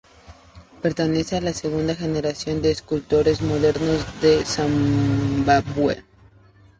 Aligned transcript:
Pertenece 0.81 1.35
a 1.37 1.41
la 1.41 1.53
segunda 1.53 1.93
generación 1.93 2.63
de 2.63 2.71
escultores 2.71 3.43
modernos 3.43 4.03
de 4.19 4.43
Zimbabue. 4.43 6.03